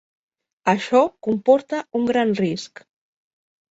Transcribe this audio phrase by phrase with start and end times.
[0.73, 2.87] Això comporta un gran risc.